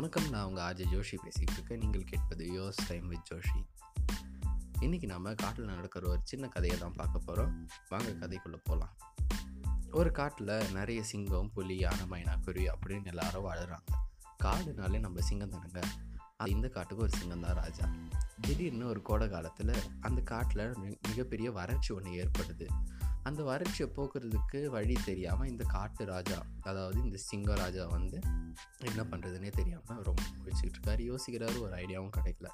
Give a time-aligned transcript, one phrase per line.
[0.00, 1.78] வணக்கம் நான் உங்கள் ஆர்ஜே ஜோஷி பேசிகிட்டு இருக்கேன்.
[1.78, 3.66] நீங்கள் கேட்பது யோஸ் டைம் வித் ஜோஷி.
[4.80, 8.96] இன்றைக்கி நம்ம காட்டில் நடக்கிற ஒரு சின்ன கதையை தான் பார்க்க போகிறோம் வாங்க கதைக்குள்ளே போகலாம்
[9.90, 13.86] ஒரு காட்டில் நிறைய சிங்கம் புலி யானை மைனா குருவி அப்படின்னு எல்லாரும் வாழுறாங்க.
[14.42, 15.82] காடுனாலே நம்ம சிங்கம் தானுங்க?
[16.46, 17.88] இந்த காட்டுக்கு ஒரு சிங்கம் தான் ராஜா.
[18.40, 20.76] திடீர்னு ஒரு கோடை காலத்தில் அந்த காட்டில்
[21.08, 22.68] மிகப்பெரிய வறட்சி ஒன்று ஏற்படுது.
[23.22, 28.18] அந்த வறட்சியை போக்குறதுக்கு வழி தெரியாமல் இந்த காட்டு ராஜா அதாவது இந்த சிங்க ராஜா வந்து
[28.78, 31.02] என்ன பண்ணுறதுனே தெரியாமல் ரொம்ப முழிச்சுக்கிட்டு இருக்காரு.
[31.10, 32.48] யோசிக்கிறாரு ஒரு ஐடியாவும் கிடைக்கல.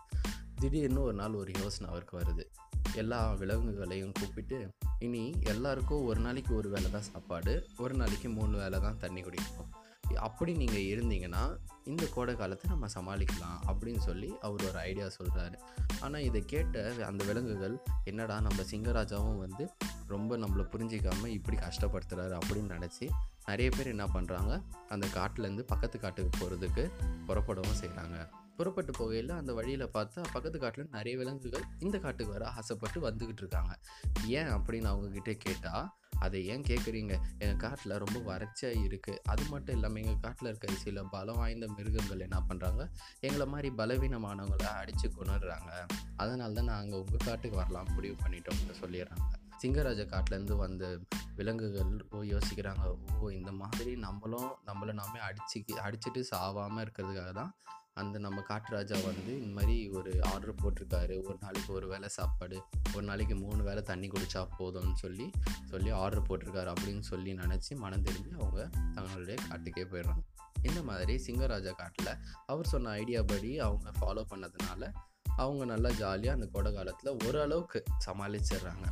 [0.55, 2.46] திடீர்னு ஒரு நாள் ஒரு யோசனை அவருக்கு வருது.
[2.94, 8.80] எல்லா விலங்குகளையும் கூப்பிட்டு இனி எல்லாருக்கும் ஒரு நாளைக்கு ஒரு வேளை தான் சாப்பாடு ஒரு நாளைக்கு மூணு வேளை
[8.80, 9.72] தான் தண்ணி குடிக்கணும்.
[10.15, 15.55] அப்படி நீங்கள் இருந்தீங்கன்னா இந்த கோடை காலத்தை நம்ம சமாளிக்கலாம் அப்படின்னு சொல்லி அவர் ஒரு ஐடியா சொல்கிறாரு
[16.01, 19.70] ஆனால் இதை கேட்ட அந்த விலங்குகள் என்னடா நம்ம சிங்கராஜாவும் வந்து
[20.06, 23.09] ரொம்ப நம்மளை புரிஞ்சிக்காமல் இப்படி கஷ்டப்படுத்துகிறாரு அப்படின்னு நினச்சி
[23.47, 26.91] நிறைய பேர் என்ன பண்ணுறாங்க அந்த காட்டிலேருந்து பக்கத்து காட்டுக்கு போகிறதுக்கு
[27.27, 33.11] புறப்படவும் செய்கிறாங்க புறப்பட்டு போகையில் அந்த வழியில் பார்த்தா பக்கத்து காட்டில் நிறைய விலங்குகள் இந்த காட்டுக்கு வர ஆசைப்பட்டு
[33.11, 33.78] வந்துக்கிட்டு இருக்காங்க.
[34.27, 37.14] ஏன் அப்படின்னு அவங்கக்கிட்ட கேட்டால் அதை ஏன் கேட்குறீங்க?
[37.39, 42.20] எங்கள் காட்டில் ரொம்ப வறட்சியாக இருக்குது அது மட்டும் இல்லாமல் எங்கள் காட்டில் இருக்க சில பலம் வாய்ந்த மிருகங்கள்
[42.20, 45.86] என்ன பண்ணுறாங்க எங்களை மாதிரி பலவீனமானவங்களை அடித்து கொண்டுடுறாங்க
[46.17, 49.33] அதனால தான் நாங்கள் உங்கள் காட்டுக்கு வரலாம் முடிவு பண்ணிட்டோம்னு சொல்லிடுறாங்க.
[49.62, 50.98] சிங்கராஜ காட்டிலேருந்து வந்த
[51.36, 52.97] விலங்குகள் ஓ யோசிக்கிறாங்க.
[53.20, 57.55] ஓ இந்த மாதிரி நம்மளும் நம்மளை நாமே அடிச்சு அடிச்சுட்டு சாவாமல் இருக்கிறதுக்காக தான்
[57.97, 61.25] அந்த நம்ம காட்டுராஜா வந்து இந்த மாதிரி ஒரு ஆர்டர் போட்டிருக்காரு.
[61.25, 62.62] ஒரு நாளைக்கு ஒரு வேளை சாப்பாடு
[62.94, 65.30] ஒரு நாளைக்கு மூணு வேளை தண்ணி குடிச்சா போதும்னு சொல்லி
[65.64, 70.22] சொல்லி ஆர்டர் போட்டிருக்காரு அப்படின்னு சொல்லி நினச்சி மனம் திரும்பி அவங்க தங்களுடைய காட்டுக்கே போயிடுறாங்க.
[70.62, 72.14] இந்த மாதிரி சிங்கராஜா காட்டில்
[72.47, 74.92] அவர் சொன்ன ஐடியா படி அவங்க ஃபாலோ பண்ணதுனால
[75.36, 78.86] அவங்க நல்லா ஜாலியாக அந்த கோடை காலத்தில் ஓரளவுக்கு சமாளிச்சிடுறாங்க.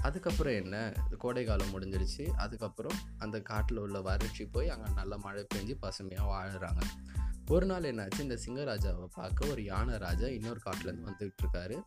[0.00, 0.92] அதுக்கப்புறம் என்ன?
[1.18, 2.26] கோடை காலம் முடிஞ்சிருச்சு.
[2.36, 6.82] அதுக்கப்புறம் அந்த காட்டில் உள்ள வறட்சி போய் அங்கே நல்ல மழை பெஞ்சு பசுமையாக வாழுறாங்க.
[7.48, 11.82] ஒரு நாள் என்னாச்சு இந்த சிங்கராஜாவை பார்க்க ஒரு யானை ராஜா இன்னொரு காட்டிலேருந்து வந்துகிட்டு இருக்காரு.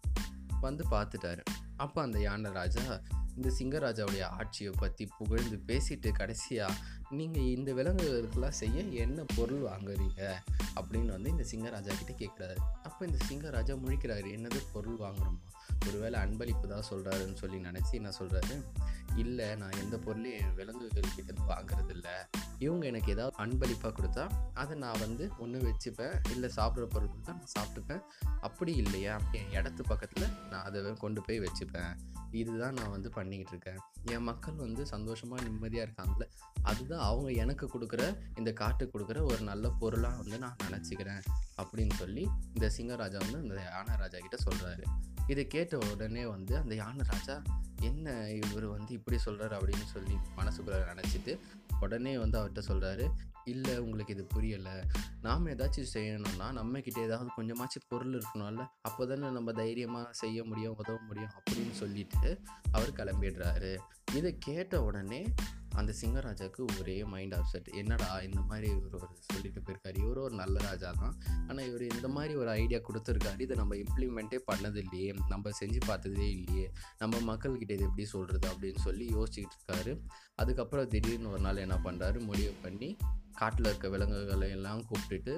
[0.62, 1.44] வந்து பார்த்துட்டாரு.
[1.78, 3.00] அப்போ அந்த யானை ராஜா
[3.38, 6.74] இந்த சிங்கராஜாவுடைய ஆட்சியை பற்றி புகழ்ந்து பேசிட்டு கடைசியாக
[7.10, 10.34] நீங்கள் இந்த விலங்குகளுக்கெல்லாம் செய்ய என்ன பொருள் வாங்குறீங்க?
[10.76, 15.40] அப்படின்னு வந்து இந்த சிங்கராஜா கிட்டே கேட்குறாரு அப்போ இந்த சிங்கராஜா முழிக்கிறாரு என்னது பொருள் வாங்குறோமா?
[15.88, 18.64] ஒருவேளை அன்பளிப்பு தான் சொல்கிறாருன்னு சொல்லி நினச்சி என்ன சொல்கிறாரு
[19.16, 21.76] இல்லை நான் எந்த பொருளையும் விலங்குகள் கிட்டேருந்து வாங்குறது
[22.60, 26.32] இவங்க எனக்கு ஏதாவது அன்பளிப்பாக கொடுத்தா அதை நான் வந்து ஒன்று வச்சுப்பேன்.
[26.32, 28.02] இல்லை சாப்பிட்ற பொருள் கொடுத்தா நான் சாப்பிட்டுப்பேன்.
[28.42, 29.22] அப்படி இல்லையா?
[29.32, 31.98] என் இடத்து பக்கத்தில் நான் அதை கொண்டு போய் வச்சுப்பேன்.
[32.32, 33.80] இதுதான் நான் வந்து பண்ணிக்கிட்டு இருக்கேன்
[34.16, 36.26] என் மக்கள் வந்து சந்தோஷமாக நிம்மதியாக இருக்காங்கல்ல?
[36.62, 41.22] அதுதான் அவங்க எனக்கு கொடுக்குற இந்த காட்டுக்கு கொடுக்குற ஒரு நல்ல பொருளாக வந்து நான் நினச்சிக்கிறேன்
[41.64, 44.84] அப்படின்னு சொல்லி இந்த சிங்கராஜா வந்து இந்த யானை ராஜா கிட்ட சொல்கிறாரு
[45.28, 47.42] இதை கேட்ட உடனே வந்து அந்த யானை ராஜா
[47.82, 51.40] என்ன இவர் வந்து இப்படி சொல்கிறாரு அப்படின்னு சொல்லி மனசுக்குள்ள நினச்சிட்டு
[51.80, 53.10] உடனே வந்து அவர்கிட்ட சொல்கிறாரு
[53.44, 54.84] இல்லை உங்களுக்கு இது புரியலை.
[55.22, 60.98] நாம் ஏதாச்சும் செய்யணும்னா நம்மக்கிட்ட ஏதாவது கொஞ்சமாச்சும் பொருள் இருக்கணும்ல அப்போ தானே நம்ம தைரியமாக செய்ய முடியும் உதவ
[61.08, 62.40] முடியும் அப்படின்னு சொல்லிட்டு
[62.72, 63.78] அவர் கிளம்பிடுறாரு.
[64.14, 65.34] இதை கேட்ட உடனே
[65.78, 69.98] அந்த சிங்கராஜாவுக்கு ஒரே மைண்ட் அப்செட் என்னடா இந்த மாதிரி இவர் ஒரு சொல்லிட்டு போயிருக்காரு.
[70.04, 71.14] இவரும் ஒரு நல்ல ராஜா தான்.
[71.48, 73.40] ஆனால் இவர் இந்த மாதிரி ஒரு ஐடியா கொடுத்துருக்காரு.
[73.40, 76.68] இதை நம்ம இம்ப்ளிமெண்ட்டே பண்ணது இல்லையே நம்ம செஞ்சு பார்த்ததே இல்லையே.
[76.98, 79.94] நம்ம மக்கள்கிட்ட இது எப்படி சொல்கிறது அப்படின்னு சொல்லி யோசிச்சுக்கிட்டு இருக்காரு.
[80.36, 82.90] அதுக்கப்புறம் திடீர்னு ஒரு நாள் என்ன பண்ணுறாரு முடிவு பண்ணி
[83.38, 85.34] காட்டில் இருக்க விலங்குகளை எல்லாம் கூப்பிட்டுட்டு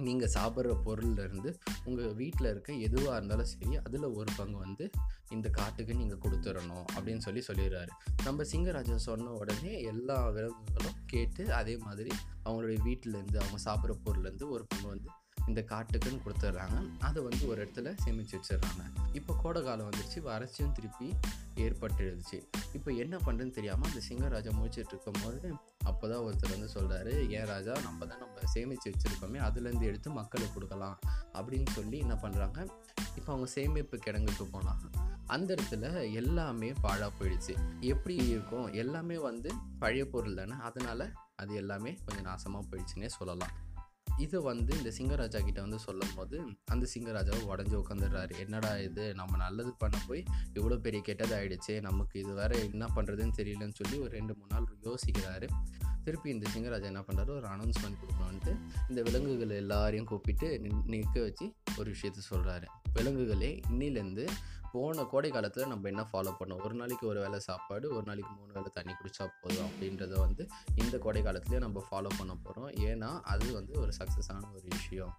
[0.00, 1.50] நீங்கள் சாப்பிட்ற பொருள்லேருந்து
[1.84, 4.84] உங்கள் வீட்டில் இருக்க எதுவாக இருந்தாலும் சரி அதில் ஒரு பங்கு வந்து
[5.28, 7.92] இந்த காட்டுக்கு நீங்கள் கொடுத்துடணும் அப்படின்னு சொல்லி சொல்லிடுறாரு.
[8.24, 12.10] நம்ம சிங்கராஜா சொன்ன உடனே எல்லா விலங்குகளும் கேட்டு அதே மாதிரி
[12.44, 15.10] அவங்களுடைய வீட்டிலேருந்து அவங்க சாப்பிட்ற பொருள்லேருந்து ஒரு பங்கு வந்து
[15.48, 16.78] இந்த காட்டுக்குன்னு கொடுத்துட்றாங்க.
[16.98, 18.84] அதை வந்து ஒரு இடத்துல சேமித்து வச்சிடுறாங்க.
[19.12, 21.08] இப்போ கோடை காலம் வந்துருச்சு வறட்சியும் திருப்பி
[21.54, 22.38] ஏற்பட்டுடுச்சு.
[22.72, 25.52] இப்போ என்ன பண்ணுறதுன்னு தெரியாமல் அந்த சிங்கராஜா முடிச்சுட்டு இருக்கும்போது
[25.84, 29.38] அப்போ தான் ஒருத்தர் வந்து சொல்கிறாரு ஏன் ராஜா நம்ம தான் நம்ம சேமித்து வச்சுருக்கோமே.
[29.48, 30.98] அதுலேருந்து எடுத்து மக்களுக்கு கொடுக்கலாம்.
[31.34, 32.58] அப்படின்னு சொல்லி என்ன பண்ணுறாங்க
[33.16, 34.84] இப்போ அவங்க சேமிப்பு கிடங்குக்கு போனால்
[35.26, 37.54] அந்த இடத்துல எல்லாமே பாழாக போயிடுச்சு.
[37.80, 38.68] எப்படி இருக்கும்?
[38.72, 40.54] எல்லாமே வந்து பழைய பொருள் தானே.
[40.62, 43.54] அதனால் அது எல்லாமே கொஞ்சம் நாசமாக போயிடுச்சுன்னே சொல்லலாம்.
[44.18, 49.14] இது வந்து இந்த சிங்கராஜா கிட்ட வந்து சொல்லும் போது அந்த சிங்கராஜாவை உடஞ்சி உட்காந்துடுறாரு என்னடா இது?
[49.14, 50.22] நம்ம நல்லது பண்ண போய்
[50.54, 54.66] இவ்வளோ பெரிய கெட்டது ஆயிடுச்சே நமக்கு இது வேற என்ன பண்ணுறதுன்னு தெரியலன்னு சொல்லி ஒரு ரெண்டு மூணு நாள்
[54.82, 55.48] யோசிக்கிறாரு.
[56.04, 58.52] திருப்பி இந்த சிங்கராஜா என்ன பண்ணுறாரு ஒரு அனௌன்ஸ்மெண்ட் கொடுக்கணுன்ட்டு
[58.88, 64.28] இந்த விலங்குகள் எல்லாரையும் கூப்பிட்டு நிற்க வச்சு ஒரு விஷயத்த சொல்கிறாரு விலங்குகளே இன்னிலேருந்து
[64.72, 66.64] போன கோடை காலத்தில் நம்ம என்ன ஃபாலோ பண்ணோம்?
[66.64, 70.98] ஒரு நாளைக்கு ஒரு வேளை சாப்பாடு ஒரு நாளைக்கு மூணு வேளை தண்ணி குடிச்சா போதும் அப்படின்றத வந்து இந்த
[70.98, 75.14] கோடை காலத்துலேயே நம்ம ஃபாலோ பண்ண போகிறோம் ஏன்னா அது வந்து ஒரு சக்ஸஸான ஒரு விஷயம்.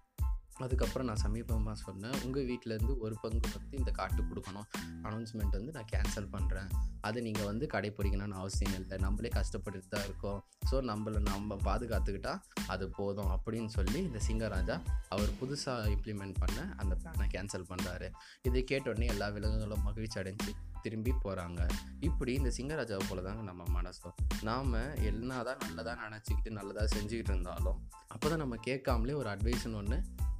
[0.63, 4.67] அதுக்கப்புறம் நான் சமீபமாக சொன்னேன் உங்கள் வீட்டிலேருந்து ஒரு பங்கு வந்து இந்த காட்டு கொடுக்கணும்.
[5.07, 6.69] அனௌன்ஸ்மெண்ட் வந்து நான் கேன்சல் பண்ணுறேன்
[7.07, 8.97] அதை நீங்கள் வந்து கடைப்பிடிக்கணும்னு அவசியம் இல்லை.
[9.05, 10.39] நம்மளே கஷ்டப்பட்டுட்டு தான் இருக்கோம்.
[10.71, 12.33] ஸோ நம்மளை நம்ம பாதுகாத்துக்கிட்டா
[12.73, 14.77] அது போதும் அப்படின்னு சொல்லி இந்த சிங்கராஜா
[15.15, 18.09] அவர் புதுசாக இம்ப்ளிமெண்ட் பண்ண அந்த பிளானை கேன்சல் பண்ணுறாரு
[18.47, 20.51] இதை கேட்டோடனே எல்லா விலங்குகளும் மகிழ்ச்சி அடைஞ்சு
[20.83, 21.61] திரும்பி போகிறாங்க
[21.99, 24.15] இப்படி இந்த சிங்கராஜாவை போல தாங்க நம்ம மனசும்.
[24.49, 24.75] நாம்
[25.09, 27.79] என்ன தான் நல்லதாக நினச்சிக்கிட்டு நல்லதாக செஞ்சுக்கிட்டு இருந்தாலும்
[28.13, 29.97] அப்போ தான் நம்ம கேட்காமலே ஒரு அட்வைஸ்னு ஒன்று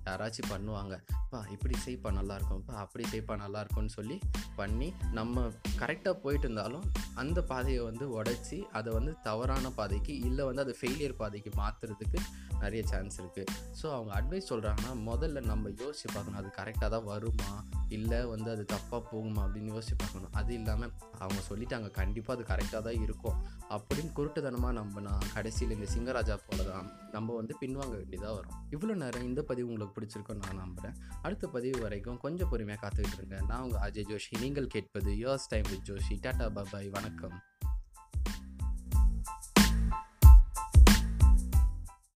[0.09, 0.95] யாராச்சும் பண்ணுவாங்க
[1.31, 4.17] பா இப்படி செய்ப்பா நல்லா இருக்கும்ப்பா அப்படி செய்ப்பா நல்லா இருக்கும்னு சொல்லி
[4.56, 5.44] பண்ணி நம்ம
[5.79, 6.85] கரெக்டாக போயிட்டு இருந்தாலும்
[7.15, 12.21] அந்த பாதையை வந்து உடச்சி அதை வந்து தவறான பாதைக்கு இல்லை வந்து அதை ஃபெயிலியர் பாதைக்கு மாற்றுறதுக்கு
[12.61, 17.51] நிறைய சான்ஸ் இருக்குது ஸோ அவங்க அட்வைஸ் சொல்கிறாங்கன்னா முதல்ல நம்ம யோசிச்சு பார்க்கணும் அது கரெக்டாக தான் வருமா?
[17.88, 19.41] இல்லை வந்து அது தப்பாக போகுமா?
[19.45, 20.31] அப்படின்னு யோசிச்சு பார்க்கணும்.
[20.31, 23.38] அது இல்லாமல் அவங்க சொல்லிட்டாங்க கண்டிப்பாக அது கரெக்டாக தான் இருக்கும்.
[23.75, 28.56] அப்படின்னு குருட்டுத்தனமாக நம்ம நான் கடைசியில் இந்த சிங்கராஜா போல தான் நம்ம வந்து பின்வாங்க வேண்டியதாக வரும்.
[28.75, 33.39] இவ்வளோ நேரம் இந்த பதிவு உங்களுக்கு பிடிச்சிருக்குன்னு நான் நம்புகிறேன் அடுத்த பதிவு வரைக்கும் கொஞ்சம் பொறுமையாக காத்துக்கிட்டு இருங்க.
[33.47, 34.33] நான் உங்கள் அஜய் ஜோஷி.
[34.39, 37.48] நீங்கள் கேட்பது yours time with Joshi tata bye bye வணக்கம்.